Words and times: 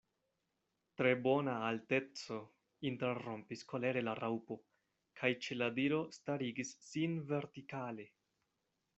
"Tre 0.99 1.09
bona 1.25 1.51
alteco," 1.65 2.37
interrompis 2.91 3.61
kolere 3.73 4.01
la 4.07 4.15
Raŭpo, 4.19 4.57
kaj 5.21 5.31
ĉe 5.49 5.57
la 5.59 5.67
diro 5.75 5.99
starigis 6.17 6.73
sin 6.87 7.15
vertikale. 7.33 8.07